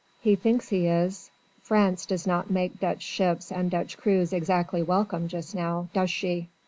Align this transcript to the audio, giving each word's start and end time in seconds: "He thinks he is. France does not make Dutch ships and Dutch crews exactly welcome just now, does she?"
"He 0.19 0.35
thinks 0.35 0.69
he 0.69 0.87
is. 0.87 1.29
France 1.61 2.07
does 2.07 2.25
not 2.25 2.49
make 2.49 2.79
Dutch 2.79 3.03
ships 3.03 3.51
and 3.51 3.69
Dutch 3.69 3.99
crews 3.99 4.33
exactly 4.33 4.81
welcome 4.81 5.27
just 5.27 5.53
now, 5.53 5.89
does 5.93 6.09
she?" 6.09 6.49